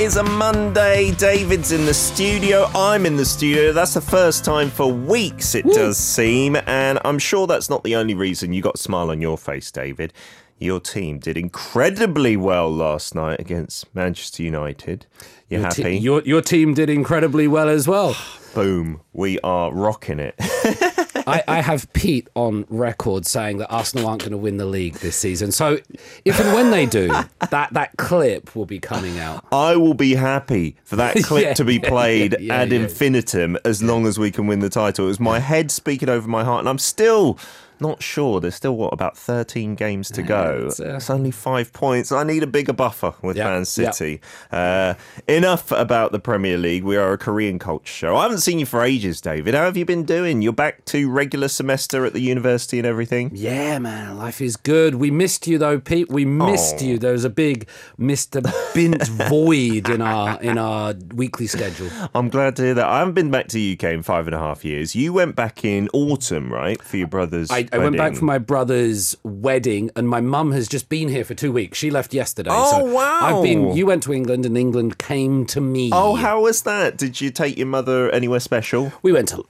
[0.00, 1.12] Is a Monday.
[1.16, 2.64] David's in the studio.
[2.74, 3.70] I'm in the studio.
[3.70, 6.56] That's the first time for weeks, it does seem.
[6.66, 9.70] And I'm sure that's not the only reason you got a smile on your face,
[9.70, 10.14] David.
[10.58, 15.04] Your team did incredibly well last night against Manchester United.
[15.50, 15.98] You Your te- happy?
[15.98, 18.16] your your team did incredibly well as well.
[18.54, 19.02] Boom.
[19.12, 20.34] We are rocking it.
[21.30, 24.94] I, I have Pete on record saying that Arsenal aren't going to win the league
[24.94, 25.52] this season.
[25.52, 25.78] So
[26.24, 27.08] if and when they do,
[27.50, 29.44] that that clip will be coming out.
[29.52, 32.80] I will be happy for that clip Yeah, to be played yeah, ad yeah.
[32.80, 35.06] infinitum as long as we can win the title.
[35.06, 37.38] It was my head speaking over my heart, and I'm still
[37.80, 38.40] not sure.
[38.40, 40.64] There's still, what, about 13 games to go?
[40.66, 42.12] it's, uh, It's only five points.
[42.12, 43.64] I need a bigger buffer with Yeah, Man.
[43.64, 44.20] City.
[44.50, 44.94] Uh,
[45.28, 46.84] enough about the Premier League.
[46.84, 48.16] We are a Korean culture show.
[48.16, 49.54] I haven't seen you for ages, David.
[49.54, 50.42] How have you been doing?
[50.42, 53.30] You're back to regular semester at the university and everything?
[53.34, 54.96] Yeah, man, life is good.
[54.96, 56.10] We missed you though, Pete.
[56.10, 56.84] We missed Oh.
[56.84, 56.98] you.
[56.98, 58.42] There was a big Mr.
[58.74, 61.88] Bint void in our in our weekly schedule.
[62.14, 62.86] I'm glad to hear that.
[62.86, 64.94] I haven't been back to UK in five and a half years.
[64.94, 68.38] You went back in autumn, right, for your brother's I, I went back for my
[68.38, 71.78] brother's wedding, and my mum has just been here for two weeks.
[71.78, 72.50] She left yesterday.
[72.52, 73.20] Oh, so wow.
[73.22, 73.76] I've been.
[73.76, 75.90] You went to England, and England came to me.
[75.92, 76.96] Oh, how was that?
[76.96, 78.92] Did you take your mother anywhere special?
[79.02, 79.44] we went to.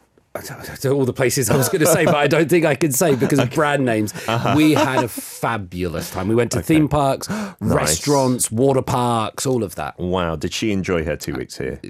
[0.83, 2.93] To all the places I was going to say, but I don't think I can
[2.93, 4.15] say because of brand names.
[4.29, 4.55] Uh-huh.
[4.57, 6.29] We had a fabulous time.
[6.29, 7.29] We went to theme parks,
[7.61, 9.99] restaurants, water parks, all of that.
[9.99, 11.81] Wow, did she enjoy her two weeks here?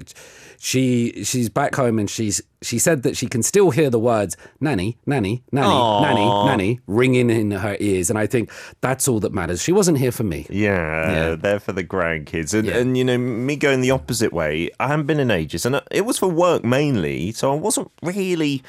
[0.63, 4.37] She she's back home and she's she said that she can still hear the words
[4.59, 6.01] nanny nanny nanny Aw.
[6.03, 9.97] nanny nanny ringing in her ears and i think that's all that matters she wasn't
[9.97, 11.35] here for me Yeah, Yeah.
[11.35, 12.53] they're for the grandkids.
[12.53, 12.77] And, Yeah.
[12.77, 15.65] and, you know, me going the opposite way, I haven't been in ages.
[15.65, 17.31] And it was for work mainly.
[17.31, 18.61] So I wasn't really,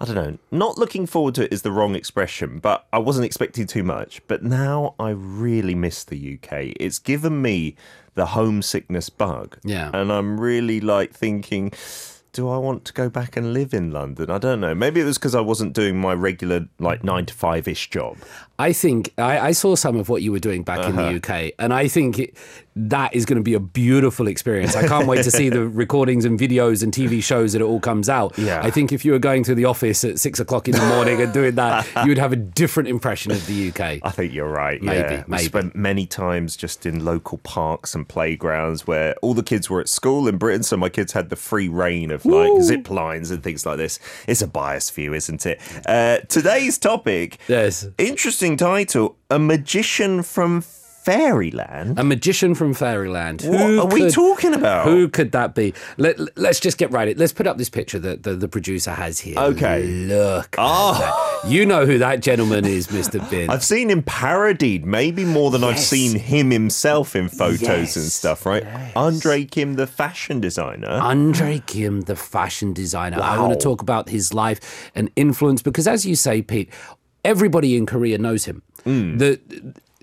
[0.00, 3.24] I don't know, not looking forward to it is the wrong expression, but I wasn't
[3.24, 4.20] expecting too much.
[4.28, 6.74] But now I really miss the UK.
[6.78, 7.76] It's given me
[8.14, 9.58] the homesickness bug.
[9.64, 9.90] Yeah.
[9.94, 11.72] And I'm really like thinking,
[12.32, 14.30] do I want to go back and live in London?
[14.30, 14.74] I don't know.
[14.74, 18.18] Maybe it was because I wasn't doing my regular, like, nine to five ish job.
[18.58, 21.12] i think I, I saw some of what you were doing back in Uh-huh.
[21.12, 22.36] the uk and i think it,
[22.78, 26.24] that is going to be a beautiful experience i can't wait to see the recordings
[26.24, 28.60] and videos and tv shows that it all comes out Yeah.
[28.62, 31.20] i think if you were going to the office at six o'clock in the morning
[31.20, 34.48] and doing that you would have a different impression of the uk I think you're
[34.48, 34.82] right.
[34.82, 35.24] Maybe, yeah.
[35.26, 35.44] We maybe.
[35.44, 39.88] spent many times just in local parks and playgrounds where all the kids were at
[39.88, 43.42] school in Britain, so my kids had the free reign of like zip lines and
[43.42, 43.98] things like this.
[44.26, 45.60] It's a biased view, isn't it?
[45.86, 50.62] Uh, today's topic, yes interesting title: A magician from
[51.06, 52.00] Fairyland.
[52.00, 54.86] a magician from fairyland What Who are we talking about?
[54.86, 55.72] Who could that be?
[55.98, 57.06] Let, let's just get right.
[57.06, 57.16] It.
[57.16, 59.38] Let's put up this picture that the, the producer has here.
[59.38, 59.86] Okay.
[59.86, 60.56] Look.
[60.58, 61.42] at Oh.
[61.46, 63.30] You know who that gentleman is, Mr.
[63.30, 63.50] Bint.
[63.50, 68.44] I've seen him parodied, maybe more than I've seen him himself in photos and stuff,
[68.44, 68.64] right?
[68.64, 68.92] yes.
[68.96, 70.88] Andre Kim, the fashion designer.
[70.88, 73.20] Andre Kim, the fashion designer.
[73.22, 76.68] I want to talk about his life and influence because, as you say, Pete,
[77.24, 78.62] everybody in Korea knows him.
[78.84, 79.18] Mm.
[79.20, 79.40] The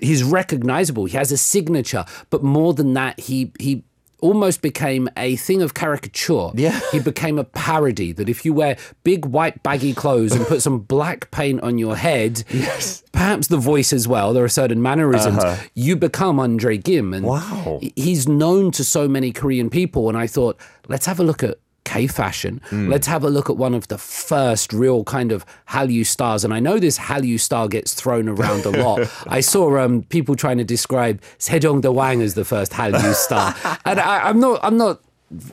[0.03, 1.06] he's recognizable.
[1.06, 3.84] He has a signature, but more than that, he he
[4.22, 6.50] almost became a thing of caricature.
[6.53, 6.80] Yeah.
[6.94, 8.14] he became a parody.
[8.14, 11.97] That if you wear big white baggy clothes and put some black paint on your
[11.97, 13.03] head, yes.
[13.12, 14.31] perhaps the voice as well.
[14.31, 15.40] There are certain mannerisms.
[15.44, 15.62] Uh-huh.
[15.74, 17.81] You become Andre Kim, and Wow.
[17.97, 20.08] he's known to so many Korean people.
[20.08, 22.62] And I thought, let's have a look at K fashion.
[22.72, 26.44] Let's have a look at one of the first real kind of Hallyu stars.
[26.44, 29.10] And I know this Hallyu star gets thrown around a lot.
[29.28, 33.56] I saw um, people trying to describe Sejong Daewang as the first Hallyu star.
[33.86, 35.02] and I, I'm not, I'm not.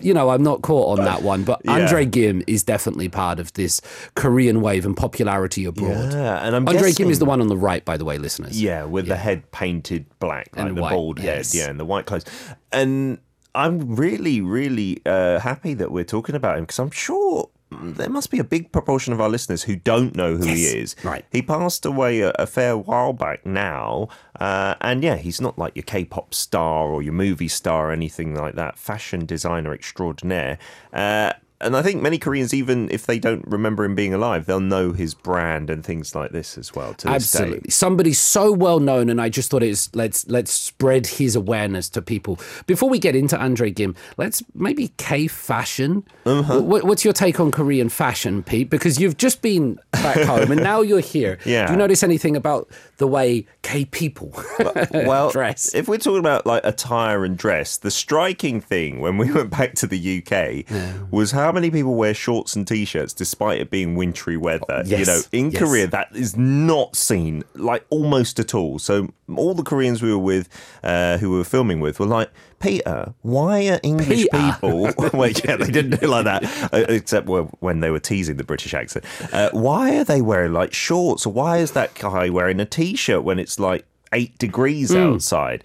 [0.02, 1.72] You know, I'm not caught on that one, but Yeah.
[1.72, 3.80] Andre Kim is definitely part of this
[4.14, 6.12] Korean wave and popularity abroad.
[6.12, 8.18] Yeah, and I'm Andre guessing, Gim is the one on the right, by the way,
[8.18, 8.60] listeners.
[8.60, 11.54] Yeah, with the head painted black, like And the white, bald yes.
[11.54, 12.26] head, yeah, and the white clothes.
[12.70, 13.20] And
[13.54, 18.30] I'm really, really uh, happy that we're talking about him because I'm sure there must
[18.30, 20.96] be a big proportion of our listeners who don't know who he is.
[21.04, 21.24] right.
[21.30, 24.08] He passed away a, a fair while back now.
[24.38, 27.92] Uh, and yeah, he's not like your K pop star or your movie star or
[27.92, 28.78] anything like that.
[28.78, 30.58] Fashion designer extraordinaire.
[30.92, 34.60] Uh, and I think many Koreans, even if they don't remember him being alive, they'll
[34.60, 36.94] know his brand and things like this as well.
[36.94, 37.38] To this day.
[37.38, 41.88] Absolutely, somebody so well known, and I just thought it's let's let's spread his awareness
[41.90, 42.38] to people.
[42.66, 46.04] Before we get into Andre Kim, let's maybe K fashion.
[46.24, 46.62] Uh-huh.
[46.62, 48.70] What, what's your take on Korean fashion, Pete?
[48.70, 51.38] Because you've just been back home and now you're here.
[51.44, 51.66] Yeah.
[51.66, 54.32] Do you notice anything about the way K people
[54.92, 55.74] well, dress?
[55.74, 59.74] if we're talking about like attire and dress, the striking thing when we went back
[59.74, 64.36] to the UK was how many people wear shorts and t-shirts despite it being wintry
[64.36, 64.82] weather.
[64.84, 65.62] You know, in yes.
[65.62, 68.78] Korea that is not seen like almost at all.
[68.78, 70.48] So all the Koreans we were with,
[70.82, 72.30] uh, who we were filming with, were like.
[72.58, 74.52] Peter, why are English Peter.
[74.52, 74.82] people?
[75.14, 76.44] well, yeah, they didn't do like that,
[76.74, 79.06] uh, except when they were teasing the British accent.
[79.32, 81.24] Uh, why are they wearing like shorts?
[81.24, 85.62] Or why is that guy wearing a t-shirt when it's like eight degrees outside?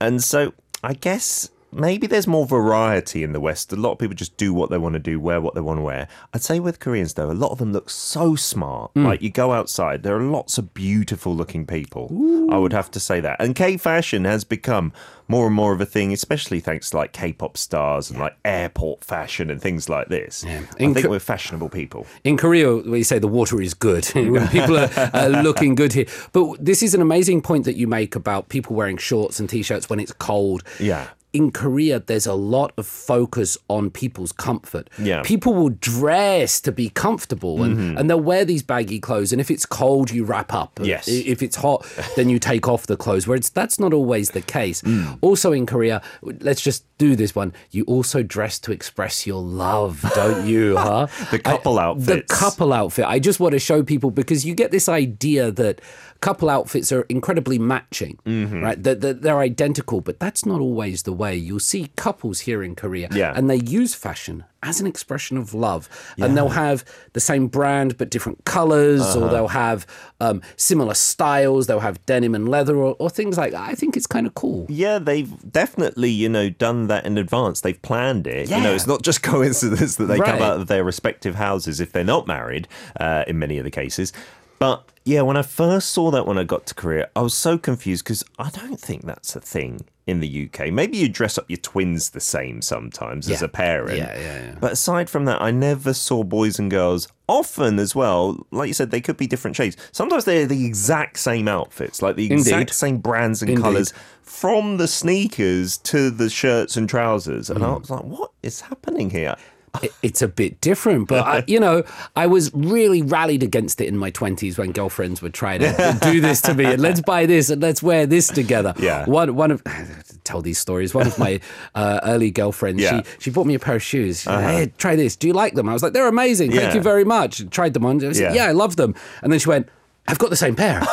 [0.00, 3.72] And so I guess maybe there's more variety in the West.
[3.72, 5.78] A lot of people just do what they want to do, wear what they want
[5.78, 6.08] to wear.
[6.32, 8.92] I'd say with Koreans though, a lot of them look so smart.
[8.92, 9.06] Hmm.
[9.06, 12.08] Like you go outside, there are lots of beautiful looking people.
[12.50, 13.40] I would have to say that.
[13.40, 14.92] And K fashion has become
[15.28, 19.04] more and more of a thing, especially thanks to like K-pop stars and like airport
[19.04, 20.42] fashion and things like this.
[20.44, 22.06] I think Ko- we're fashionable people.
[22.24, 24.06] In Korea, we say the water is good.
[24.06, 26.06] when people are, are looking good here.
[26.32, 29.90] But this is an amazing point that you make about people wearing shorts and t-shirts
[29.90, 30.62] when it's cold.
[30.80, 31.08] Yeah.
[31.32, 34.88] In Korea, there's a lot of focus on people's comfort.
[34.98, 35.22] Yeah.
[35.22, 37.98] People will dress to be comfortable and, mm-hmm.
[37.98, 39.30] and they'll wear these baggy clothes.
[39.32, 40.80] And if it's cold, you wrap up.
[40.82, 41.06] Yes.
[41.06, 41.86] If it's hot,
[42.16, 43.26] then you take off the clothes.
[43.26, 44.82] Whereas that's not always the case.
[44.82, 45.18] Mm.
[45.20, 47.52] Also in Korea, let's just do this one.
[47.70, 50.76] You also dress to express your love, don't you?
[50.88, 51.08] Huh?
[51.30, 52.28] The couple outfit.
[52.28, 53.04] The couple outfit.
[53.04, 55.80] I just want to show people because you get this idea that
[56.20, 58.62] couple outfits are incredibly matching, Mm-hmm.
[58.62, 58.82] right?
[58.82, 61.36] That, that they're identical, but that's not always the way.
[61.36, 63.32] You'll see couples here in Korea, Yeah.
[63.36, 65.88] and they use fashion as an expression of love,
[66.18, 69.26] and they'll have the same brand but different colors, Uh-huh.
[69.26, 69.86] or they'll have
[70.20, 71.68] um, similar styles.
[71.68, 73.68] They'll have denim and leather, or, or things like that.
[73.68, 74.66] I think it's kind of cool.
[74.68, 77.60] Yeah, they've definitely, you know, done that in advance.
[77.60, 78.50] They've planned it.
[78.50, 81.92] You know, it's not just coincidence that they come out of their respective houses if
[81.92, 82.66] they're not married,
[82.98, 84.12] uh, in many of the cases.
[84.58, 87.58] But yeah, when I first saw that when I got to Korea, I was so
[87.58, 90.72] confused because I don't think that's a thing in the UK.
[90.72, 93.98] Maybe you dress up your twins the same sometimes as a parent.
[93.98, 94.54] Yeah, yeah, yeah.
[94.60, 98.46] But aside from that, I never saw boys and girls often as well.
[98.50, 99.76] Like you said, they could be different shades.
[99.92, 102.74] Sometimes they're the exact same outfits, like the exact Indeed.
[102.74, 103.62] same brands and Indeed.
[103.62, 107.50] colours from the sneakers to the shirts and trousers.
[107.50, 107.80] And I Mm.
[107.80, 109.36] was like, what is happening here?
[109.82, 111.08] It- it's a bit different.
[111.08, 111.82] But I, you know,
[112.16, 116.20] I was really rallied against it in my twenties when girlfriends would try to do
[116.20, 118.74] this to me and let's buy this and let's wear this together.
[118.78, 119.04] Yeah.
[119.06, 119.62] One one of
[120.24, 120.94] tell these stories.
[120.94, 121.40] One of my
[121.74, 123.02] uh, early girlfriends, Yeah.
[123.02, 124.20] She she bought me a pair of shoes.
[124.20, 125.16] She said, Hey, try this.
[125.16, 125.68] Do you like them?
[125.68, 126.52] I was like, they're amazing.
[126.52, 127.48] Thank you very much.
[127.50, 127.96] Tried them on.
[128.04, 128.44] I said, Yeah.
[128.44, 128.94] yeah, I love them.
[129.22, 129.68] And then she went,
[130.06, 130.80] I've got the same pair.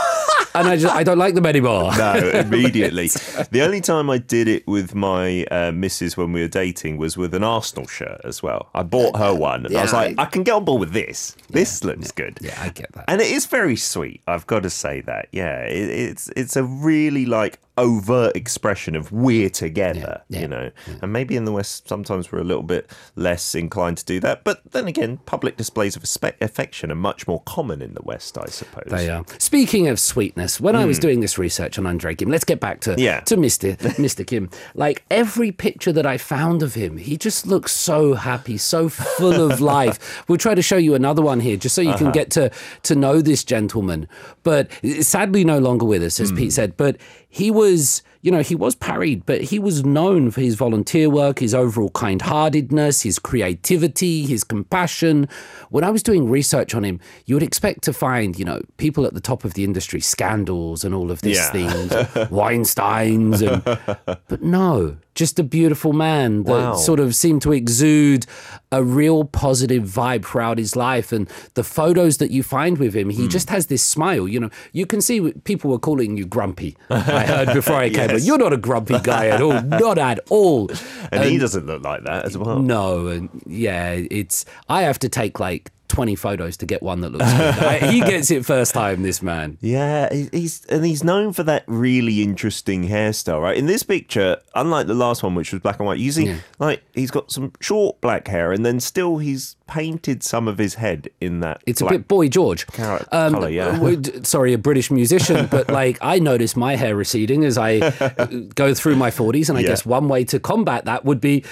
[0.55, 1.91] and I just I don't like them anymore.
[1.97, 3.07] No, immediately.
[3.51, 7.17] the only time I did it with my uh, missus when we were dating was
[7.17, 8.69] with an Arsenal shirt as well.
[8.73, 10.91] I bought her one, and I was like, I- I can get on board with
[10.93, 11.35] this.
[11.49, 12.37] This looks good.
[12.41, 13.05] Yeah, I get that.
[13.07, 14.21] And it is very sweet.
[14.27, 15.27] I've got to say that.
[15.31, 20.21] Yeah, it, it's it's a really like overt expression of we're together.
[20.29, 23.55] Yeah, yeah, you know, and maybe in the West sometimes we're a little bit less
[23.55, 24.43] inclined to do that.
[24.43, 26.03] But then again, public displays of
[26.41, 28.85] affection are much more common in the West, I suppose.
[28.87, 29.25] They are.
[29.39, 32.81] Speaking of sweetness, when I was doing this research on Andre Kim, let's get back
[32.81, 32.99] to Hmm.
[32.99, 33.19] Yeah.
[33.21, 33.75] to Mr.
[33.77, 34.25] Mr.
[34.25, 34.49] Kim.
[34.73, 39.51] Like every picture that I found of him, he just looks so happy, so full
[39.51, 40.23] of life.
[40.27, 41.97] We'll try to show you another one here, just so you Uh-huh.
[41.97, 42.51] can get to
[42.83, 44.07] to know this gentleman.
[44.43, 44.69] But
[45.01, 46.35] sadly, no longer with us, as Hmm.
[46.37, 46.77] Pete said.
[46.77, 46.97] But
[47.35, 48.01] he was.
[48.25, 51.91] You know, he was parried, but he was known for his volunteer work, his overall
[51.91, 55.29] kind heartedness, his creativity, his compassion.
[55.69, 59.05] When I was doing research on him, you would expect to find, you know, people
[59.05, 61.51] at the top of the industry, scandals and all of these Yeah.
[61.51, 61.91] things,
[62.31, 63.63] Weinsteins, and
[64.27, 66.75] but no, just a beautiful man that Wow.
[66.75, 68.25] sort of seemed to exude
[68.71, 71.13] a real positive vibe throughout his life.
[71.13, 73.29] And the photos that you find with him, he Hmm.
[73.29, 74.27] just has this smile.
[74.27, 76.75] You know, you can see people were calling you grumpy.
[76.89, 80.19] I heard before I came, but you're not a grumpy guy at all, not at
[80.29, 80.69] all.
[81.11, 82.59] and he doesn't look like that as well.
[82.59, 87.11] No, and yeah, it's I have to take like 20 photos to get one that
[87.11, 87.83] looks good.
[87.91, 89.57] He gets it first time, this man.
[89.61, 93.57] Yeah, he's and he's known for that really interesting hairstyle, right?
[93.57, 96.81] In this picture, unlike the last one, which was black and white, you see, like
[96.93, 101.09] he's got some short black hair, and then still he's painted some of his head
[101.19, 101.61] in that.
[101.65, 102.67] It's a bit Boy George.
[102.67, 103.79] Carrot colour, yeah.
[104.23, 108.25] Sorry, a British musician, but like I notice my hair receding as I uh,
[108.55, 109.69] go through my 40s, and I Yeah.
[109.69, 111.43] guess one way to combat that would be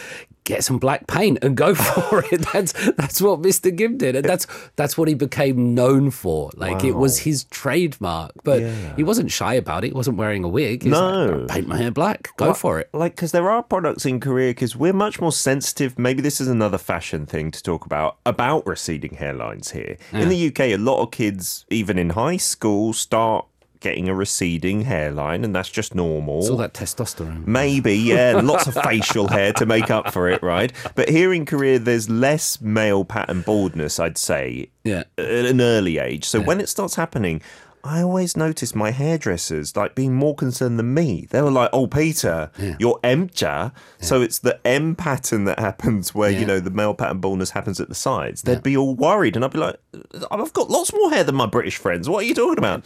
[0.44, 2.42] get some black paint and go for it.
[2.54, 3.76] That's that's what Mr.
[3.78, 4.46] Kim did, and that's
[4.76, 6.52] that's what he became known for.
[6.56, 8.96] Like it was his trademark, but Yeah.
[8.96, 9.88] he wasn't shy about it.
[9.88, 10.84] He wasn't wearing a wig.
[10.84, 11.26] He's No.
[11.42, 12.30] like, paint my hair black.
[12.38, 12.90] Go for it.
[12.94, 15.98] Like, because there are products in Korea, because we're much more sensitive.
[15.98, 19.98] Maybe this is another fashion thing to talk about about receding hairlines here.
[20.12, 23.46] In the UK, a lot of kids, even in high school, start
[23.84, 26.40] getting a receding hairline, and that's just normal.
[26.40, 27.46] It's all that testosterone.
[27.46, 30.74] Maybe, yeah, lots of facial hair to make up for it, right?
[30.96, 35.04] But here in Korea, there's less male pattern baldness, I'd say, Yeah.
[35.20, 36.26] at an early age.
[36.26, 37.42] So when it starts happening,
[37.86, 41.28] I always notice my hairdressers like being more concerned than me.
[41.32, 42.50] They were like, "Oh, Peter,
[42.80, 47.20] you're Mja." So it's the M pattern that happens where you know the male pattern
[47.20, 48.44] baldness happens at the sides.
[48.44, 49.78] They'd be all worried, and I'd be like,
[50.32, 52.08] "I've got lots more hair than my British friends.
[52.08, 52.86] What are you talking about?"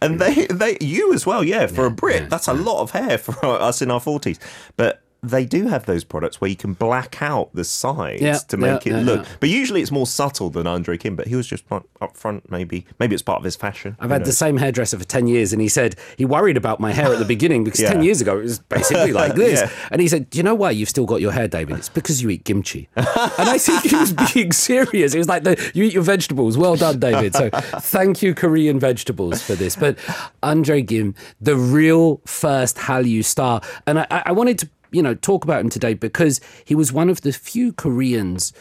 [0.00, 1.66] And they, they, you as well, yeah.
[1.66, 4.38] For a Brit, that's a lot of hair for us in our forties,
[4.76, 5.02] but.
[5.22, 8.86] They do have those products where you can black out the sides Yeah, to make
[8.86, 9.26] yeah, it yeah, look.
[9.40, 11.16] But usually it's more subtle than Andre Kim.
[11.16, 12.86] But he was just up front, maybe.
[13.00, 13.96] Maybe it's part of his fashion.
[13.98, 16.92] I've had the same hairdresser for 10 years, and he said he worried about my
[16.92, 17.92] hair at the beginning because Yeah.
[17.94, 19.68] 10 years ago it was basically like this.
[19.90, 21.78] And he said, Do you know why you've still got your hair, David?
[21.78, 22.88] It's because you eat kimchi.
[22.96, 25.14] and I think he was being serious.
[25.14, 26.56] It was like, the, You eat your vegetables.
[26.56, 27.34] Well done, David.
[27.34, 29.74] So thank you, Korean vegetables, for this.
[29.74, 29.98] But
[30.42, 33.60] Andre Kim, the real first Hallyu star.
[33.86, 37.08] And I I wanted to you know, talk about him today because he was one
[37.08, 38.52] of the few Koreans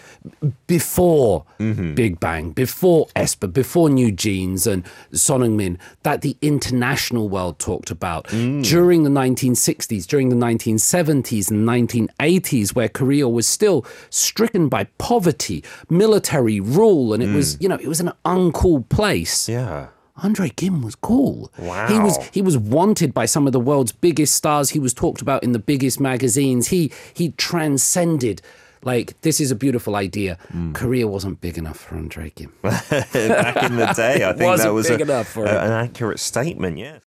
[0.67, 1.93] before mm-hmm.
[1.93, 7.91] Big Bang, before aespa, before New Jeans and Son Heung-min that the international world talked
[7.91, 8.63] about mm.
[8.63, 15.63] during the 1960s, during the 1970s and 1980s, where Korea was still stricken by poverty,
[15.89, 17.61] military rule, and it was, mm.
[17.63, 19.49] you know, it was an uncool place.
[19.49, 19.87] Yeah.
[20.23, 21.51] Andre Kim was cool.
[21.59, 21.87] Wow.
[21.87, 24.71] He was he was wanted by some of the world's biggest stars.
[24.71, 26.67] He was talked about in the biggest magazines.
[26.69, 28.41] He he transcended
[28.83, 30.37] like this is a beautiful idea.
[30.49, 30.73] Hmm.
[30.73, 32.51] Korea wasn't big enough for Andre Kim.
[32.63, 35.71] Back in the day, I think that wasn't was big a- enough for a- an
[35.71, 36.99] accurate statement, yeah.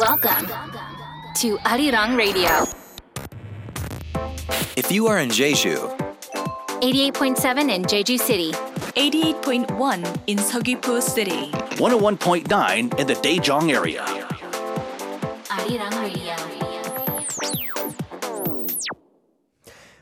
[0.00, 0.46] Welcome
[1.36, 2.66] to Arirang Radio,
[4.76, 6.03] If you are in Jeju,
[6.84, 11.50] 88.7 in Jeju City, 88.1 in Seogwipo City.
[11.80, 14.04] 101.9 in the Daejeong area.
[15.48, 16.73] Arirang Radio.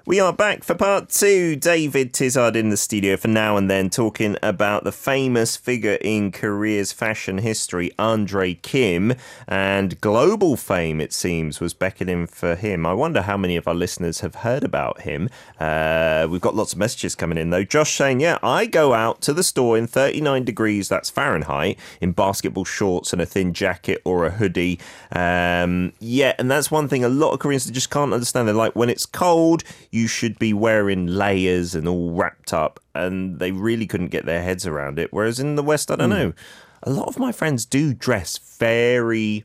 [0.04, 1.54] We are back for part two.
[1.54, 6.32] David Tizard in the studio for now and then, talking about the famous figure in
[6.32, 9.14] Korea's fashion history, Andre Kim.
[9.47, 12.85] And global fame, it seems, was beckoning for him.
[12.85, 15.28] I wonder how many of our listeners have heard about him.
[15.61, 17.62] Uh, we've got lots of messages coming in, though.
[17.62, 22.11] Josh saying, Yeah, I go out to the store in 39 degrees, that's Fahrenheit, in
[22.11, 24.80] basketball shorts and a thin jacket or a hoodie.
[25.12, 28.49] Um, yeah, and that's one thing a lot of Koreans just can't understand.
[28.49, 33.38] They're like, when it's cold, you should be wearing layers and all wrapped up, and
[33.38, 35.12] they really couldn't get their heads around it.
[35.12, 36.16] Whereas in the West, I don't hmm.
[36.16, 36.32] know,
[36.82, 39.44] a lot of my friends do dress very.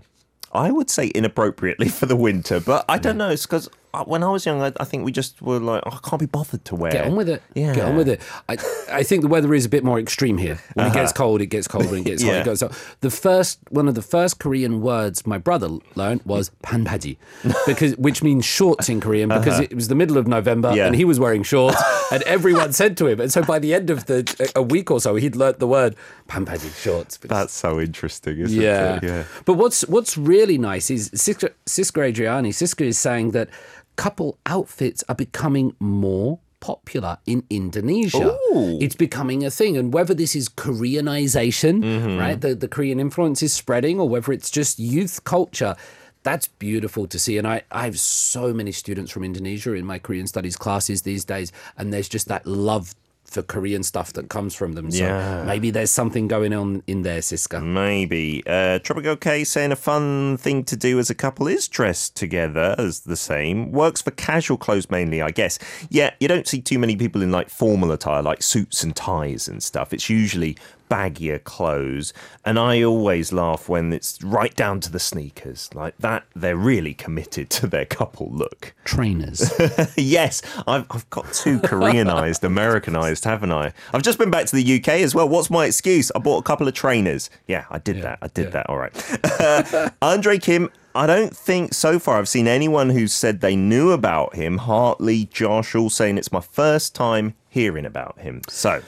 [0.54, 3.20] I would say inappropriately for the winter, but I don't hmm.
[3.20, 3.30] know.
[3.30, 3.70] It's because
[4.06, 6.26] when I was young, I, I think we just were like, oh, I can't be
[6.26, 6.92] bothered to wear.
[6.92, 7.42] Get on with it.
[7.56, 7.74] Yeah.
[7.74, 8.22] Get on with it.
[8.48, 8.58] I,
[8.92, 10.60] I think the weather is a bit more extreme here.
[10.76, 12.32] When it gets cold, it gets colder and it gets Uh-huh.
[12.32, 12.38] Yeah.
[12.40, 12.50] hotter.
[12.50, 12.74] It goes up.
[13.02, 17.18] The first one of the first Korean words my brother learned was banbaji,
[17.66, 20.78] because which means shorts in Korean because it was the middle of November Uh-huh.
[20.78, 20.88] Yeah.
[20.88, 23.20] and he was wearing shorts and everyone said to him.
[23.20, 25.96] And so by the end of the a week or so, he'd learnt the word
[26.28, 27.18] banbaji shorts.
[27.18, 28.98] That's so interesting, isn't Yeah.
[28.98, 29.04] it?
[29.04, 29.24] Yeah.
[29.46, 33.50] But what's what's really nice is Siska, Siska Adriani, Siska is saying that
[33.98, 38.34] couple outfits are becoming more popular in Indonesia.
[38.54, 38.80] Ooh.
[38.82, 39.78] It's becoming a thing.
[39.78, 42.18] And whether this is Koreanization, Mm-hmm.
[42.18, 42.40] right?
[42.40, 45.76] The the Korean influence is spreading, or whether it's just youth culture.
[46.24, 47.38] That's beautiful to see.
[47.38, 51.24] And I, I have so many students from Indonesia in my Korean studies classes these
[51.24, 52.96] days, and there's just that love
[53.30, 54.90] for Korean stuff that comes from them.
[54.90, 55.44] So Yeah.
[55.46, 57.62] maybe there's something going on in there, Siska.
[57.62, 58.42] Maybe.
[58.48, 62.74] Uh, Tropical K saying a fun thing to do as a couple is dress together
[62.78, 63.72] as the same.
[63.72, 65.60] Works for casual clothes mainly, I guess.
[65.90, 69.48] Yeah, you don't see too many people in like formal attire, like suits and ties
[69.50, 69.94] and stuff.
[69.94, 70.58] It's usually
[70.90, 72.14] baggier clothes.
[72.46, 75.70] And I always laugh when it's right down to the sneakers.
[75.74, 78.74] Like that, they're really committed to their couple look.
[78.86, 79.52] Trainers.
[79.98, 83.74] yes, I've, I've got too Koreanized, Americanized, haven't I?
[83.94, 85.28] I've just been back to the UK as well.
[85.28, 86.12] What's my excuse?
[86.16, 87.30] I bought a couple of trainers.
[87.48, 88.20] Yeah, I did that.
[88.22, 88.50] I did yeah.
[88.52, 88.70] that.
[88.70, 89.42] All right.
[89.42, 93.92] Uh, Andre Kim, I don't think so far I've seen anyone who said they knew
[93.92, 94.58] about him.
[94.58, 98.42] Hartley, Josh, all saying it's my first time hearing about him.
[98.50, 98.82] So,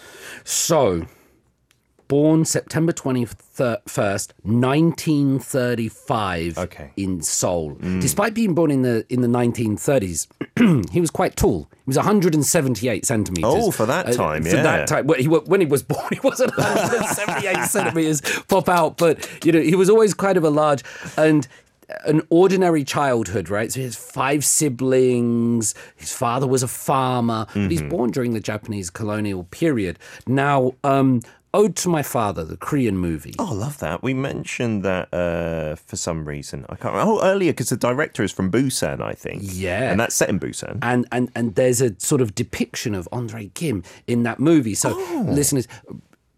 [0.44, 1.06] So,
[2.10, 6.92] born September 21st, 1935 Okay.
[6.98, 7.76] in Seoul.
[8.02, 10.28] Despite being born in the in the 1930s,
[10.92, 11.70] he was quite tall.
[11.72, 13.54] He was 178 centimeters.
[13.56, 14.64] Oh, for that time, for yeah.
[14.64, 15.08] that time.
[15.08, 19.62] Well, he, when he was born, he wasn't 178 centimeters pop out, but you know,
[19.62, 20.84] he was always kind of a large
[21.18, 21.48] and
[22.06, 23.72] an ordinary childhood, right?
[23.72, 25.74] So he has five siblings.
[25.96, 27.70] His father was a farmer, but Mm-hmm.
[27.70, 29.98] he's born during the Japanese colonial period.
[30.28, 31.22] Now, um,
[31.54, 33.34] Ode to My Father, the Korean movie.
[33.40, 34.04] Oh, I love that.
[34.04, 36.64] We mentioned that uh, for some reason.
[36.70, 37.14] I can't remember.
[37.14, 39.42] Oh, earlier, because the director is from Busan, I think.
[39.46, 39.90] Yeah.
[39.92, 40.78] And that's set in Busan.
[40.84, 44.76] and and and there's a sort of depiction of Andre Kim in that movie.
[44.76, 45.26] So, Oh.
[45.28, 45.68] listeners,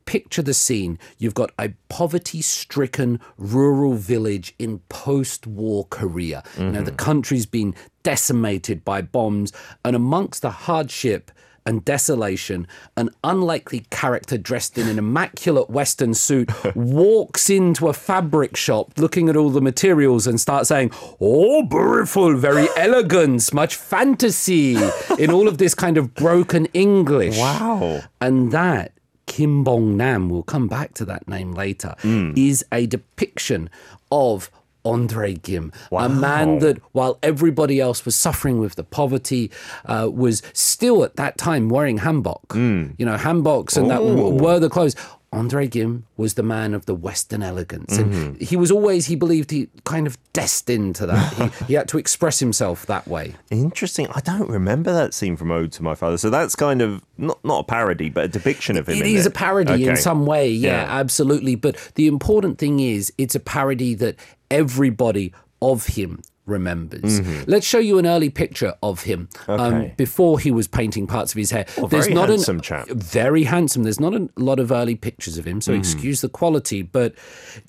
[0.06, 0.98] picture the scene.
[1.18, 6.42] You've got a poverty-stricken rural village in post-war Korea.
[6.58, 6.86] You know, Mm-hmm.
[6.86, 9.52] the country's been decimated by bombs,
[9.84, 11.32] and amongst the hardship.
[11.66, 18.58] And desolation, an unlikely character dressed in an immaculate Western suit walks into a fabric
[18.58, 24.76] shop looking at all the materials and starts saying, Oh, beautiful, very elegant, much fantasy,
[25.20, 27.38] in all of this kind of broken English.
[27.38, 28.02] Wow.
[28.20, 28.94] And that,
[29.28, 32.34] Kim Bong Nam, we'll come back to that name later, hmm.
[32.36, 33.70] is a depiction
[34.12, 34.52] of
[34.84, 39.52] Andre Kim, a man that, while everybody else was suffering with the poverty,
[39.86, 42.56] uh, was still at that time wearing hanbok.
[42.98, 44.96] You know, hanboks and that w- were the clothes.
[45.34, 47.98] Andre Kim was the man of the Western elegance.
[47.98, 48.44] And mm-hmm.
[48.44, 51.34] he was always, he believed, he kind of destined to that.
[51.34, 53.36] he, he had to express himself that way.
[53.50, 54.08] Interesting.
[54.14, 56.18] I don't remember that scene from Ode to My Father.
[56.18, 58.98] So that's kind of not not a parody, but a depiction of him.
[58.98, 61.00] It a parody in some way, yeah, Yeah.
[61.00, 61.56] absolutely.
[61.56, 64.18] But the important thing is, it's a parody that
[64.50, 67.22] everybody of him remembers.
[67.48, 69.96] Let's show you an early picture of him um, Mm-hmm.
[69.96, 71.66] Before he was painting parts of his hair.
[71.88, 72.88] very handsome an, chap.
[72.90, 73.84] Very handsome.
[73.84, 75.72] There's not a lot of early pictures of him, Mm-hmm.
[75.72, 76.82] so excuse the quality.
[76.82, 77.16] But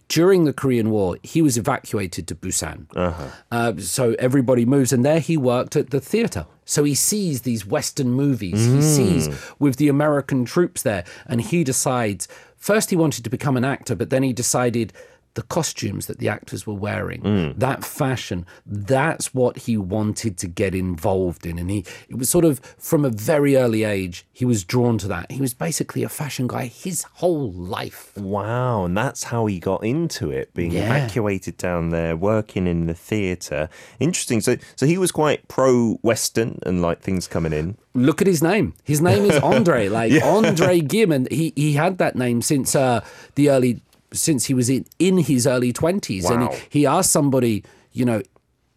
[0.09, 2.87] during the Korean War, he was evacuated to Busan.
[2.97, 3.29] Uh-huh.
[3.51, 6.47] Uh, so everybody moves, and there he worked at the theater.
[6.65, 8.65] So he sees these Western movies.
[8.67, 12.29] He sees with the American troops there, and he decides.
[12.57, 14.93] First, he wanted to become an actor, but then he decided
[15.35, 20.75] the costumes that the actors were wearing, that fashion, that's what he wanted to get
[20.75, 21.59] involved in.
[21.59, 25.09] And he, it was sort of from a very early age, he was drawn to
[25.09, 25.31] that.
[25.33, 28.13] He was basically a fashion guy his whole life.
[28.17, 30.85] Wow, and that's how he got into it, being Yeah.
[30.95, 33.69] evacuated down there, working in the theatre.
[34.01, 34.41] Interesting.
[34.43, 37.77] So, so he was quite pro-Western and like things coming in.
[37.95, 38.75] Look at his name.
[38.85, 43.05] His name is Andre, like Andre Kim, and he he had that name since uh,
[43.35, 43.81] the early
[44.13, 48.23] since he was in in his early twenties, and he, he asked somebody, you know.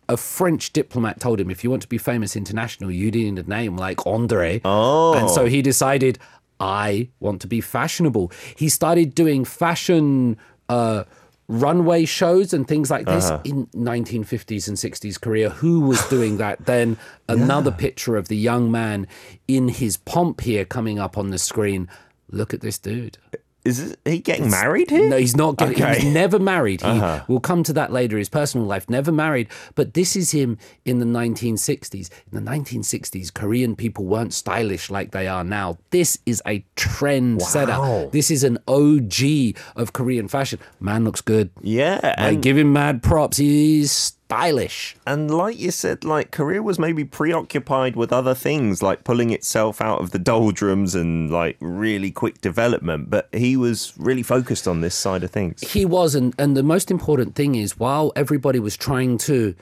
[0.08, 3.50] A French diplomat told him, if you want to be famous international, you need a
[3.50, 4.62] name like Andre.
[4.64, 5.16] Oh.
[5.16, 6.20] And so he decided,
[6.60, 8.32] I want to be fashionable.
[8.56, 10.38] He started doing fashion
[10.70, 11.06] uh,
[11.48, 13.42] runway shows and things like this Uh-huh.
[13.46, 15.50] in 1950s and 60s Korea.
[15.50, 16.68] Who was doing that?
[16.68, 19.08] Then another picture of the young man
[19.48, 21.90] in his pomp here coming up on the screen.
[22.30, 23.18] Look at this dude.
[23.66, 25.10] Is he getting married here?
[25.10, 25.74] No, he's not getting.
[25.84, 26.00] Okay.
[26.02, 26.82] He's never married.
[26.82, 27.24] He, Uh-huh.
[27.28, 28.18] We'll come to that later.
[28.18, 29.48] His personal life, never married.
[29.74, 32.10] But this is him in the 1960s.
[32.32, 35.78] In the 1960s, Korean people weren't stylish like they are now.
[35.90, 38.08] This is a trend setter.
[38.12, 40.60] This is an OG of Korean fashion.
[40.80, 41.50] Man looks good.
[41.62, 43.38] Yeah, I and, give him mad props.
[43.38, 44.96] He's stylish.
[45.06, 49.82] and like you said, like Korea was maybe preoccupied with other things, like pulling itself
[49.82, 53.10] out of the doldrums and like really quick development.
[53.10, 55.62] But he was really focused on this side of things.
[55.62, 59.56] He was, and, and the most important thing is while everybody was trying to,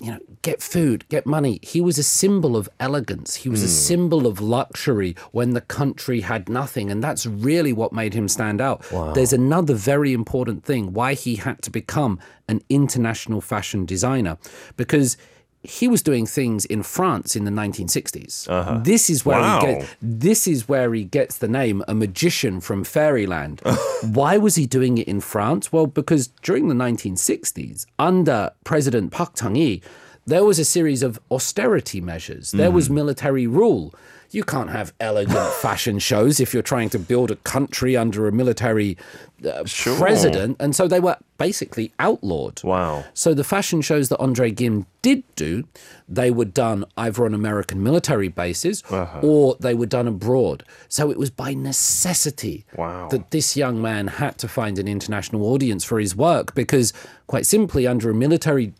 [0.00, 3.34] you know, get food, get money, he was a symbol of elegance.
[3.36, 3.72] He was a hmm.
[3.72, 6.90] symbol of luxury when the country had nothing.
[6.90, 8.84] And that's really what made him stand out.
[9.14, 14.38] There's another very important thing why he had to become an international fashion designer
[14.76, 15.16] because
[15.62, 18.48] he was doing things in France in the 1960s.
[18.48, 18.80] Uh-huh.
[18.82, 19.60] This is where Wow.
[19.60, 23.60] he gets this is where he gets the name a magician from fairyland.
[24.02, 25.72] Why was he doing it in France?
[25.72, 29.82] Well, because during the 1960s, under President Park Chung-hee,
[30.26, 32.50] there was a series of austerity measures.
[32.50, 32.94] There was hmm.
[32.94, 33.94] military rule.
[34.30, 38.32] You can't have elegant fashion shows if you're trying to build a country under a
[38.32, 38.98] military
[39.42, 39.64] uh,
[39.96, 40.56] president.
[40.60, 42.62] And so they were basically outlawed.
[42.62, 43.04] Wow.
[43.14, 45.64] So the fashion shows that Andre Kim did do,
[46.08, 49.20] they were done either on American military bases Uh-huh.
[49.22, 50.62] or they were done abroad.
[50.88, 53.08] So it was by necessity Wow.
[53.08, 56.92] that this young man had to find an international audience for his work because,
[57.26, 58.74] quite simply, under a military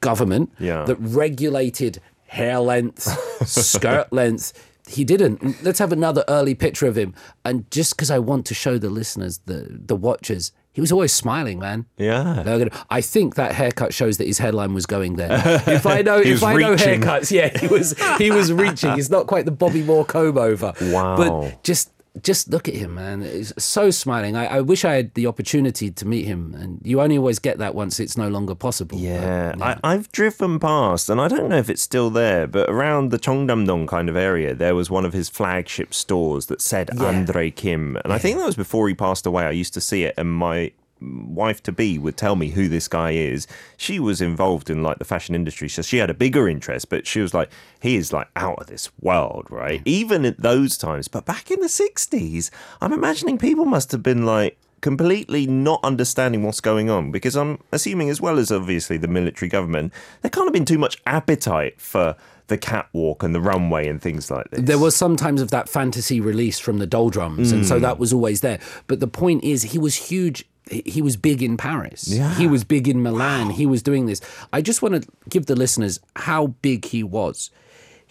[0.00, 0.84] government Yeah.
[0.86, 2.00] that regulated
[2.30, 3.02] hair length,
[3.46, 4.52] skirt length,
[4.88, 5.62] he didn't.
[5.62, 7.14] Let's have another early picture of him.
[7.44, 11.12] And just because I want to show the listeners, the the watchers, he was always
[11.12, 11.86] smiling, man.
[11.96, 12.42] Yeah.
[12.44, 15.30] Gonna- I think that haircut shows that his headline was going there.
[15.66, 17.00] If I know, if I know reaching.
[17.02, 18.92] haircuts, yeah, he was he was reaching.
[18.94, 20.72] He's not quite the Bobby Moore comb over.
[20.80, 21.16] Wow.
[21.16, 21.90] But just
[22.22, 23.22] just look at him, man.
[23.22, 24.36] He's so smiling.
[24.36, 27.58] I, I wish I had the opportunity to meet him, and you only always get
[27.58, 28.98] that once it's no longer possible.
[28.98, 32.68] But, Yeah, I, I've driven past, and I don't know if it's still there, but
[32.68, 36.90] around the Cheongdam-dong kind of area, there was one of his flagship stores that said
[36.98, 39.44] Andre Kim, and I think that was before he passed away.
[39.44, 42.88] I used to see it, and my wife to be would tell me who this
[42.88, 43.46] guy is.
[43.76, 47.06] She was involved in like the fashion industry, so she had a bigger interest, but
[47.06, 49.82] she was like, he is like out of this world, right?
[49.84, 54.24] Even at those times, but back in the 60s, I'm imagining people must have been
[54.26, 59.08] like, completely not understanding what's going on because I'm assuming, as well as obviously the
[59.08, 63.86] military government, there can't have been too much appetite for the catwalk and the runway
[63.88, 64.60] and things like this.
[64.62, 67.82] There was sometimes of that fantasy release from the doldrums, and so Mm.
[67.82, 68.58] that was always there.
[68.86, 70.46] But the point is, he was huge.
[70.70, 72.08] He he was big in Paris.
[72.08, 72.34] Yeah.
[72.34, 73.50] He was big in Milan.
[73.50, 74.20] He was doing this.
[74.52, 77.50] I just want to give the listeners how big he was.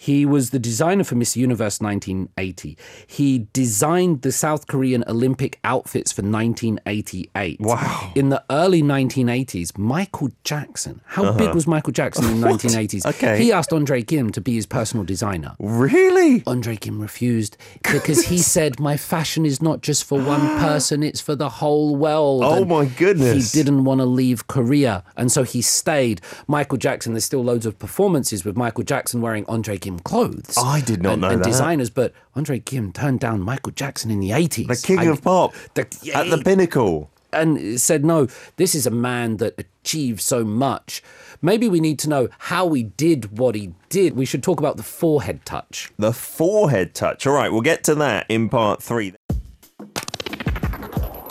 [0.02, 2.78] He was the designer for Miss Universe 1980.
[3.06, 7.60] He designed the South Korean Olympic outfits for 1988.
[7.60, 8.10] Wow.
[8.14, 11.02] In the early 1980s, Michael Jackson.
[11.04, 13.04] How big was Michael Jackson in the 1980s?
[13.04, 13.10] Uh-huh.
[13.10, 13.42] Okay.
[13.44, 15.54] He asked Andre Kim to be his personal designer.
[15.58, 16.42] really?
[16.46, 21.20] Andre Kim refused because he said, My fashion is not just for one person, it's
[21.20, 22.42] for the whole world.
[22.44, 23.52] Oh And my goodness.
[23.52, 25.04] He didn't want to leave Korea.
[25.16, 26.22] And so he stayed.
[26.46, 30.54] Michael Jackson, there's still loads of performances with Michael Jackson wearing Andre Kim clothes.
[30.56, 31.44] I did not and, know and that.
[31.48, 34.68] designers, but Andre Kim turned down Michael Jackson in the 80s.
[34.68, 37.10] The king I- of pop the- at the pinnacle.
[37.32, 38.26] and said, no,
[38.56, 41.02] this is a man that achieved so much.
[41.42, 44.16] Maybe we need to know how he did what he did.
[44.16, 45.90] We should talk about the forehead touch.
[45.98, 47.26] The forehead touch.
[47.26, 49.14] All right, we'll get to that in part three.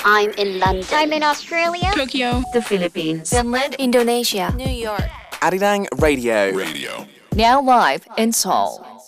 [0.05, 0.85] I'm in London.
[0.91, 1.91] I'm in Australia.
[1.93, 2.41] Tokyo.
[2.53, 3.29] The Philippines.
[3.29, 4.53] Finland, Indonesia.
[4.55, 5.03] New York.
[5.41, 6.51] Arirang Radio.
[6.55, 7.05] Radio.
[7.39, 8.98] Now live in Seoul.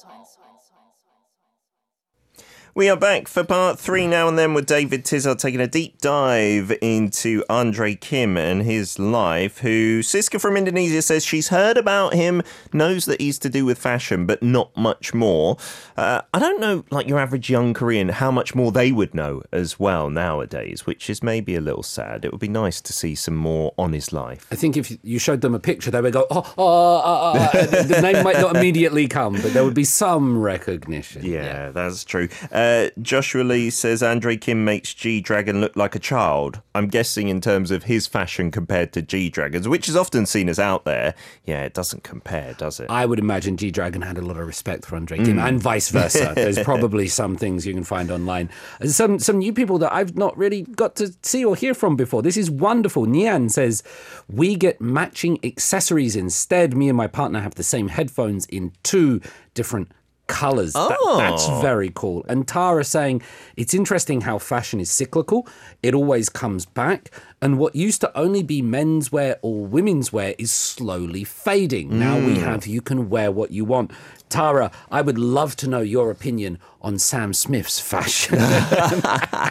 [2.73, 5.99] We are back for part three now and then with David Tizard taking a deep
[5.99, 12.13] dive into Andre Kim and his life, who Siska from Indonesia says she's heard about
[12.13, 15.57] him, knows that he's to do with fashion, but not much more.
[15.97, 19.41] Uh, I don't know, like your average young Korean, how much more they would know
[19.51, 22.23] as well nowadays, which is maybe a little sad.
[22.23, 24.47] It would be nice to see some more on his life.
[24.49, 27.49] I think if you showed them a picture, they would go, oh, oh, oh, oh,
[27.53, 31.25] oh." the name might not immediately come, but there would be some recognition.
[31.25, 32.29] Yeah, that's true.
[32.49, 36.61] Uh, Uh, Joshua Lee says Andre Kim makes G Dragon look like a child.
[36.75, 40.47] I'm guessing in terms of his fashion compared to G Dragon's, which is often seen
[40.47, 41.15] as out there.
[41.43, 42.91] Yeah, it doesn't compare, does it?
[42.91, 45.89] I would imagine G Dragon had a lot of respect for Andre Kim, and vice
[45.89, 46.27] versa.
[46.27, 46.35] Mm.
[46.35, 48.51] There's probably some things you can find online.
[48.85, 52.21] Some some new people that I've not really got to see or hear from before.
[52.21, 53.07] This is wonderful.
[53.07, 53.81] Nian says
[54.29, 56.77] we get matching accessories instead.
[56.77, 59.19] Me and my partner have the same headphones in two
[59.55, 59.91] different
[60.31, 60.73] colors.
[60.73, 61.61] That- that's oh.
[61.61, 62.25] very cool.
[62.27, 63.21] And Tara saying
[63.55, 65.47] it's interesting how fashion is cyclical.
[65.83, 67.11] It always comes back.
[67.41, 71.97] And what used to only be menswear or women's wear is slowly fading.
[71.97, 72.43] Now we mm.
[72.43, 73.91] have you can wear what you want.
[74.31, 78.39] Tara, I would love to know your opinion on Sam Smith's fashion.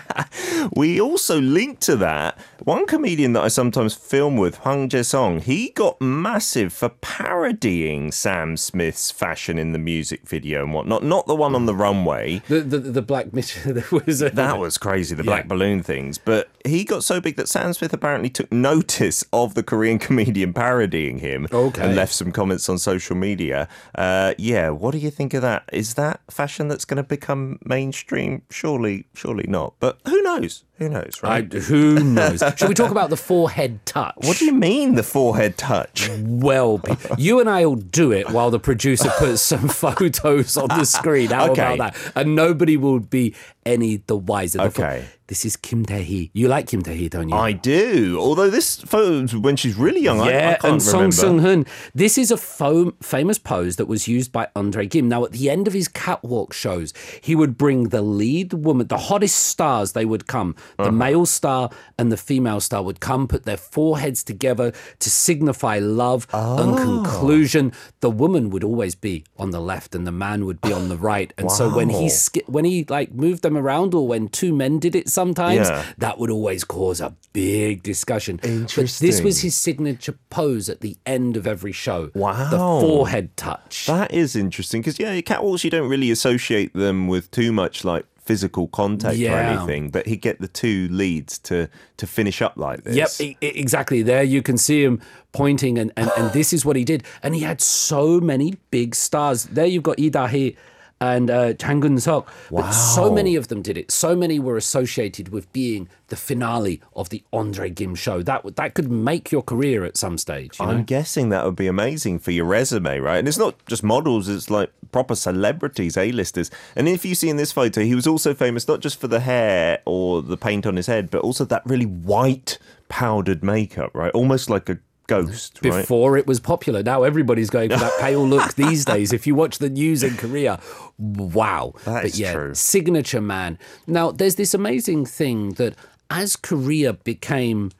[0.77, 5.40] We also link to that one comedian that I sometimes film with, Hwang Je-sung.
[5.40, 11.03] He got massive for parodying Sam Smith's fashion in the music video and whatnot.
[11.03, 12.43] Not the one on the runway.
[12.49, 15.49] the, the the black mission that was a, That was crazy, the black Yeah.
[15.49, 16.19] balloon things.
[16.19, 20.53] But he got so big that Sam Smith apparently took notice of the Korean comedian
[20.53, 21.83] parodying him Okay.
[21.83, 23.69] and left some comments on social media.
[23.95, 25.68] Uh, yeah, what do you think of that?
[25.72, 28.42] Is that fashion that's going to become mainstream?
[28.50, 29.74] Surely, surely not.
[29.80, 30.64] But who knows?
[30.79, 31.53] Who knows, I, right?
[31.53, 32.43] who knows?
[32.57, 34.14] Should we talk about the forehead touch?
[34.16, 36.09] what do you mean, the forehead touch?
[36.21, 36.81] Well,
[37.19, 41.29] you and I will do it while the producer puts some photos on the screen.
[41.31, 41.75] How Okay.
[41.75, 42.12] about that?
[42.14, 43.35] And nobody will be
[43.66, 44.62] any the wiser.
[44.62, 45.05] Okay.
[45.27, 46.31] This is Kim Tae-hee.
[46.33, 47.37] You like Kim Tae-hee, don't you?
[47.37, 48.19] I do.
[48.19, 50.19] Although this photo's when she's really young.
[50.21, 51.11] I, I yeah, can't and Song.
[51.11, 51.69] Seung-heon.
[51.95, 55.09] This is a fo- famous pose that was used by Andre Kim.
[55.09, 58.97] Now, at the end of his catwalk shows, he would bring the lead woman, the
[58.99, 59.93] hottest stars.
[59.93, 60.54] They would would come.
[60.76, 60.92] The uh-huh.
[60.92, 66.26] male star and the female star would come, put their foreheads together to signify love
[66.33, 66.62] oh.
[66.62, 67.72] and conclusion.
[68.00, 70.96] The woman would always be on the left, and the man would be on the
[70.96, 71.33] right.
[71.38, 74.78] And so when he sk- when he like moved them around, or when two men
[74.78, 75.85] did it, sometimes Yeah.
[75.98, 78.38] that would always cause a big discussion.
[78.42, 82.11] But this was his signature pose at the end of every show.
[82.14, 82.50] Wow.
[82.50, 83.87] The forehead touch.
[83.87, 88.04] That is interesting because yeah, catwalks you don't really associate them with too much like
[88.31, 92.85] physical contact or anything, but he'd get the two leads to to finish up like
[92.85, 93.21] this.
[93.21, 94.03] Yep, exactly.
[94.03, 95.01] There you can see him
[95.33, 97.03] pointing, and, and, and this is what he did.
[97.25, 99.47] And he had so many big stars.
[99.47, 100.57] There you've got Da-hee
[101.00, 102.30] and uh, Jang Keun-suk.
[102.50, 103.90] But so many of them did it.
[103.90, 108.22] So many were associated with being the finale of the Andre Kim show.
[108.22, 110.58] That that could make your career at some stage.
[110.60, 110.72] You know?
[110.72, 113.18] I'm guessing that would be amazing for your resume, right?
[113.18, 116.50] And it's not just models, it's like proper celebrities, A-listers.
[116.76, 119.20] And if you see in this photo, he was also famous not just for the
[119.20, 122.58] hair or the paint on his head, but also that really white
[122.88, 124.12] powdered makeup, right?
[124.12, 124.78] Almost like a
[125.11, 125.81] ghost, right?
[125.81, 126.83] before it was popular.
[126.83, 129.12] Now everybody's going for that pale look these days.
[129.12, 130.59] If you watch the news in Korea,
[130.99, 131.75] wow.
[131.85, 132.55] That but is yeah, true.
[132.55, 133.59] signature man.
[133.87, 135.75] Now there's this amazing thing that
[136.11, 137.70] as Korea became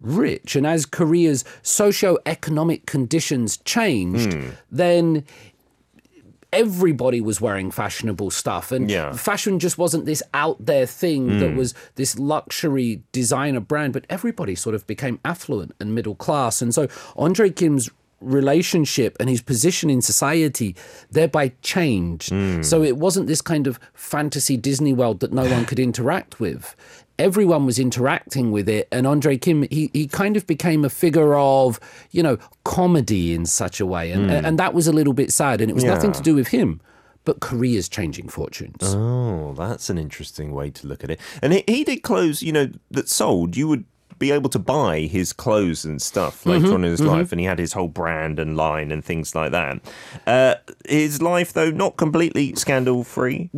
[0.00, 4.48] rich and as Korea's socio-economic conditions changed, Hmm.
[4.70, 5.24] then
[6.52, 9.12] everybody was wearing fashionable stuff and Yeah.
[9.12, 11.40] fashion just wasn't this out there thing Mm.
[11.40, 16.60] that was this luxury designer brand but everybody sort of became affluent and middle class
[16.60, 17.88] and so Andre Kim's
[18.20, 20.74] relationship and his position in society
[21.10, 22.64] thereby changed Mm.
[22.64, 26.76] so it wasn't this kind of fantasy Disney world that no one could interact with
[27.20, 31.34] everyone was interacting with it and Andre Kim he, he kind of became a figure
[31.36, 31.78] of
[32.10, 35.60] you know comedy in such a way and, and that was a little bit sad
[35.60, 36.16] and it was nothing Mm.
[36.16, 36.80] To do with him
[37.24, 41.20] but Korea's changing fortunes Oh, that's an interesting way to look at it.
[41.42, 43.56] And he, he did clothes, you know, that sold.
[43.56, 43.84] You would
[44.20, 47.40] be able to buy his clothes and stuff later Mm-hmm, on in his life, and
[47.40, 49.80] he had his whole brand and line and things like that.
[50.26, 50.54] Uh,
[50.88, 53.50] his life, though, not completely scandal free.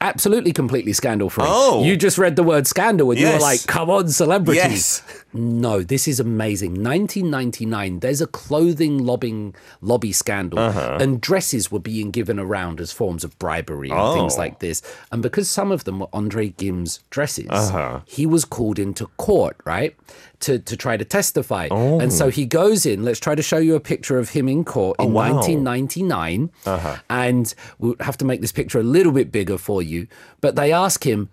[0.00, 1.44] absolutely completely scandal free.
[1.46, 1.82] Oh.
[1.82, 4.62] You just read the word scandal and you were like, come on, celebrities.
[4.62, 5.02] Yes.
[5.32, 6.74] No, this is amazing.
[6.82, 10.98] 1999, there's a clothing lobbying lobby scandal, Uh-huh.
[11.00, 14.14] and dresses were being given around as forms of bribery and Oh.
[14.14, 14.82] things like this.
[15.10, 18.00] And because some of them were Andre Kim's dresses, Uh-huh.
[18.06, 19.96] he was called into court, right?
[20.40, 21.68] To, to try to testify.
[21.70, 22.00] Oh.
[22.00, 23.04] And so he goes in.
[23.04, 25.34] Let's try to show you a picture of him in court in Oh, wow.
[25.34, 26.50] 1999.
[26.64, 26.96] Uh-huh.
[27.10, 30.06] And we'll have to make this picture a little bit bigger for you.
[30.40, 31.28] But they ask him,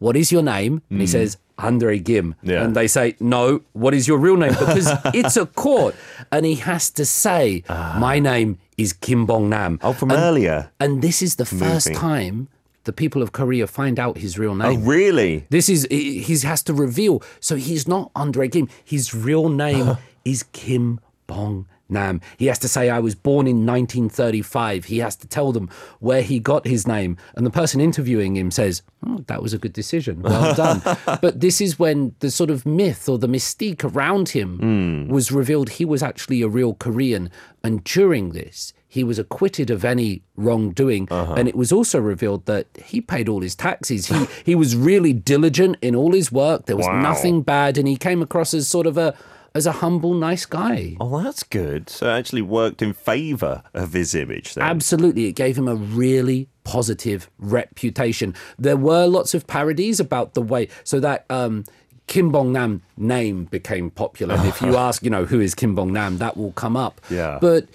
[0.00, 0.82] What is your name?
[0.90, 2.34] And he says, Andre Kim.
[2.42, 2.62] Yeah.
[2.64, 4.50] And they say, No, what is your real name?
[4.52, 5.94] Because it's a court.
[6.30, 9.78] And he has to say, My name is Kim Bong Nam.
[9.82, 10.70] Oh, from and, earlier.
[10.80, 12.48] And this is the first time
[12.84, 14.66] the people of Korea find out his real name.
[14.66, 14.84] Oh, name.
[14.84, 15.46] really?
[15.50, 17.22] This is he has to reveal.
[17.40, 18.68] So he's not Andre Kim.
[18.84, 22.20] His real name is Kim Bong Nam.
[22.38, 24.86] He has to say I was born in 1935.
[24.86, 25.68] He has to tell them
[26.00, 29.58] where he got his name, and the person interviewing him says, oh, "That was a
[29.58, 30.22] good decision.
[30.22, 30.82] Well done."
[31.20, 35.12] but this is when the sort of myth or the mystique around him hmm.
[35.12, 35.70] was revealed.
[35.70, 37.30] He was actually a real Korean,
[37.62, 38.72] and during this.
[38.96, 43.40] He was acquitted of any wrongdoing, and it was also revealed that he paid all
[43.40, 44.06] his taxes.
[44.06, 46.66] He he was really diligent in all his work.
[46.66, 47.00] There was Wow.
[47.00, 49.14] nothing bad, and he came across as sort of a
[49.54, 50.96] as a humble, nice guy.
[51.00, 51.88] Oh, that's good.
[51.88, 54.64] So it actually worked in favour of his image then.
[54.64, 58.34] Absolutely, it gave him a really positive reputation.
[58.58, 61.24] There were lots of parodies about the way so that.
[61.30, 61.64] Um,
[62.08, 64.34] Kim Bong Nam name became popular.
[64.34, 67.00] And if you ask, you know, who is Kim Bong Nam, that will come up.
[67.08, 67.38] Yeah.
[67.40, 67.68] But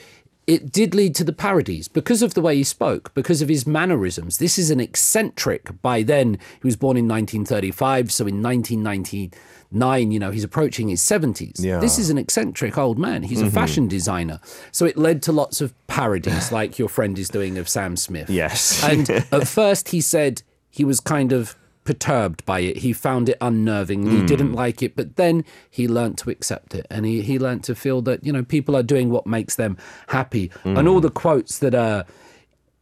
[0.48, 3.68] it did lead to the parodies because of the way he spoke, because of his
[3.68, 4.38] mannerisms.
[4.38, 6.40] This is an eccentric by then.
[6.62, 11.62] He was born in 1935, so in 1999, you know, he's approaching his 70s.
[11.62, 11.80] Yeah.
[11.80, 13.24] This is an eccentric old man.
[13.24, 13.54] He's a mm-hmm.
[13.54, 14.40] fashion designer.
[14.72, 18.30] So it led to lots of parodies like your friend is doing of Sam Smith.
[18.30, 18.82] Yes.
[18.86, 22.78] And at first he said he was kind of perturbed by it.
[22.80, 24.94] He found it unnerving and he didn't like it.
[24.94, 28.34] But then he learnt to accept it and he, he learnt to feel that, you
[28.34, 30.52] know, people are doing what makes them happy.
[30.66, 32.04] And all the quotes that uh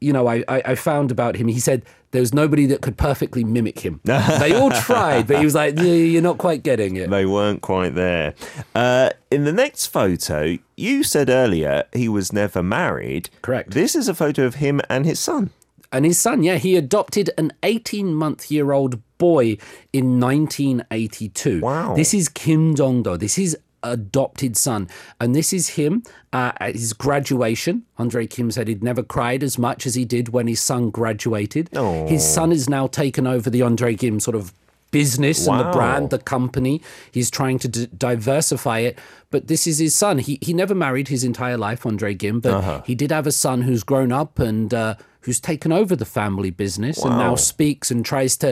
[0.02, 2.98] you know, I, I, I found about him, he said there was nobody that could
[2.98, 4.02] perfectly mimic him.
[4.04, 7.10] they all tried, but he was like, you're not quite getting it.
[7.10, 8.36] They weren't quite there.
[8.76, 13.30] Uh, in the next photo, you said earlier he was never married.
[13.42, 13.72] Correct.
[13.72, 15.52] This is a photo of him and his son.
[15.96, 19.58] And his son, yeah, he adopted an 18 month year old boy
[19.94, 21.62] in 1982.
[21.62, 21.96] Wow.
[21.96, 23.16] This is Kim Jong Do.
[23.16, 24.90] This is adopted son.
[25.22, 26.04] And this is him
[26.34, 27.86] uh, at his graduation.
[27.98, 31.70] Andre Kim said he'd never cried as much as he did when his son graduated.
[31.74, 32.06] Oh.
[32.08, 34.54] His son has now taken over the Andre Kim sort of
[35.00, 36.76] business and the brand, the company.
[37.12, 38.98] He's trying to d- diversify it.
[39.32, 40.16] But this is his son.
[40.28, 42.82] He he never married his entire life, Andre Kim, but Uh-huh.
[42.90, 44.94] he did have a son who's grown up and uh,
[45.26, 48.50] who's taken over the family business and now speaks and tries to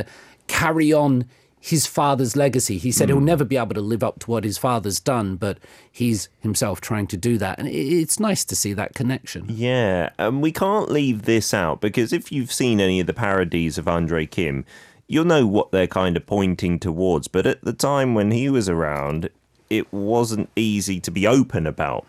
[0.48, 1.26] carry on
[1.74, 2.78] his father's legacy.
[2.78, 3.34] He said he'll Hmm.
[3.34, 5.56] never be able to live up to what his father's done, but
[6.00, 7.58] he's himself trying to do that.
[7.58, 9.46] And it's nice to see that connection.
[9.48, 13.78] Yeah, and we can't leave this out because if you've seen any of the parodies
[13.78, 14.66] of Andre Kim,
[15.08, 17.28] you'll know what they're kind of pointing towards.
[17.28, 19.30] But at the time when he was around,
[19.70, 22.06] it wasn't easy to be open about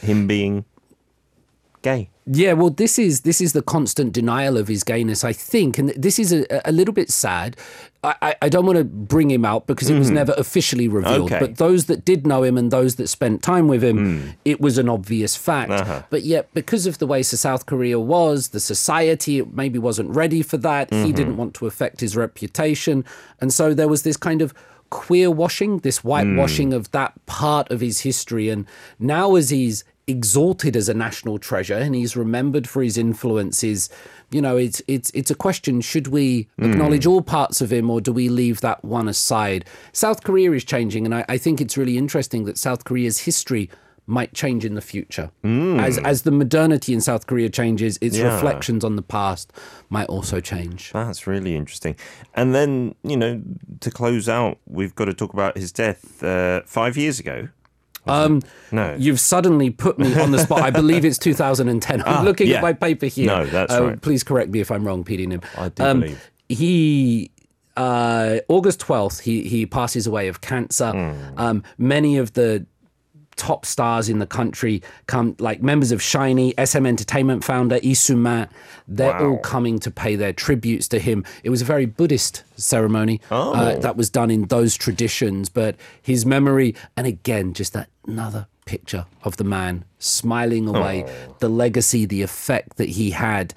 [0.00, 0.64] him being
[1.82, 2.10] gay.
[2.26, 5.90] Yeah, well, this is this is the constant denial of his gayness, I think, and
[5.90, 7.56] this is a, a little bit sad.
[8.02, 10.16] I, I, don't want to bring him out because it was mm-hmm.
[10.16, 11.38] never officially revealed, Okay.
[11.38, 14.28] but those that did know him and those that spent time with him, hmm.
[14.44, 15.70] it was an obvious fact.
[15.70, 16.02] Uh-huh.
[16.10, 20.58] But yet, because of the way South Korea was, the society maybe wasn't ready for
[20.58, 20.90] that.
[20.90, 21.12] He mm-hmm.
[21.12, 23.06] didn't want to affect his reputation,
[23.40, 24.52] and so there was this kind of
[24.90, 26.76] queer washing, this whitewashing hmm.
[26.76, 28.50] of that part of his history.
[28.50, 28.66] And
[28.98, 33.88] now, as he's exalted as a national treasure and he's remembered for his influences,
[34.30, 38.00] you know, it's it's it's a question: should we acknowledge all parts of him, or
[38.00, 39.64] do we leave that one aside?
[39.92, 43.70] South Korea is changing, and I, I think it's really interesting that South Korea's history.
[44.06, 47.98] Might change in the future as as the modernity in South Korea changes.
[48.02, 48.34] Its Yeah.
[48.34, 49.50] reflections on the past
[49.88, 50.92] might also change.
[50.92, 51.96] That's really interesting.
[52.34, 53.40] And then, you know,
[53.80, 57.48] to close out, we've got to talk about his death uh, five years ago.
[58.06, 58.94] Um, No.
[58.98, 60.60] You've suddenly put me on the spot.
[60.60, 62.02] I believe it's 2010.
[62.06, 62.56] I'm looking yeah.
[62.56, 63.26] at my paper here.
[63.26, 64.00] No, that's Uh, right.
[64.00, 65.40] Please correct me if I'm wrong, PD Nim.
[65.56, 66.30] I do believe.
[66.48, 67.30] He,
[67.76, 70.90] uh, August 12th, he, he passes away of cancer.
[70.92, 71.38] Hmm.
[71.38, 72.66] Um, many of the
[73.36, 78.48] top stars in the country come like members of SHINee, SM Entertainment founder Lee Soo-man.
[78.86, 81.24] They're all coming to pay their tributes to him.
[81.42, 86.24] It was a very Buddhist ceremony uh, that was done in those traditions, but his
[86.26, 91.04] memory, and again, just that another picture of the man smiling away,
[91.40, 93.54] the legacy, the effect that he had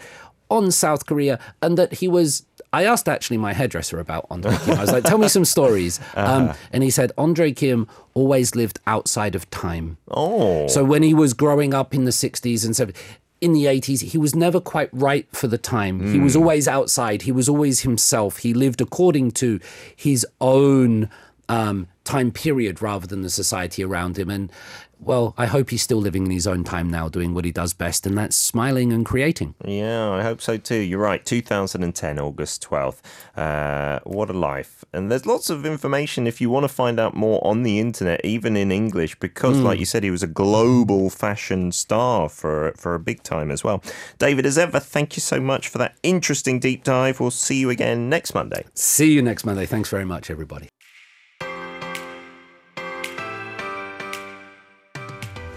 [0.50, 2.46] on South Korea, and that he was.
[2.74, 4.78] I asked actually my hairdresser about Andre Kim.
[4.78, 8.80] I was like, "Tell me some stories," um, and he said Andre Kim always lived
[8.86, 9.98] outside of time.
[10.12, 10.68] Oh.
[10.68, 12.96] So when he was growing up in the 60s and 70s,
[13.40, 16.12] in the 80s, he was never quite right for the time.
[16.12, 17.22] He was always outside.
[17.22, 18.38] He was always himself.
[18.40, 19.60] He lived according to
[19.96, 21.10] his own
[21.50, 24.30] um, time period rather than the society around him.
[24.30, 24.52] And
[25.00, 27.74] well, I hope he's still living in his own time now, doing what he does
[27.74, 29.54] best, and that's smiling and creating.
[29.64, 30.78] Yeah, I hope so too.
[30.78, 31.24] You're right.
[31.24, 33.02] 2010, August 12th.
[33.36, 34.84] Uh, what a life.
[34.94, 38.22] And there's lots of information if you want to find out more on the internet,
[38.24, 42.96] even in English, because, like you said, he was a global fashion star for, for
[42.96, 43.84] a big time as well.
[44.18, 47.20] David, as ever, thank you so much for that interesting deep dive.
[47.20, 48.66] We'll see you again next Monday.
[48.74, 49.66] See you next Monday.
[49.66, 50.70] Thanks very much, everybody.